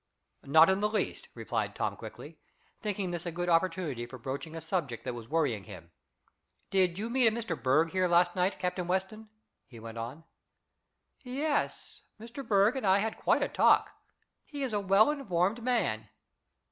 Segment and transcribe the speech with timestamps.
[0.47, 2.39] "Not in the least," replied Tom quickly,
[2.81, 5.91] thinking this a good opportunity for broaching a subject that was worrying him.
[6.71, 7.55] "Did you meet a Mr.
[7.61, 9.29] Berg here last night, Captain Weston?"
[9.67, 10.23] he went on.
[11.23, 12.01] "Yes.
[12.19, 12.43] Mr.
[12.43, 13.91] Berg and I had quite a talk.
[14.43, 16.09] He is a well informed man."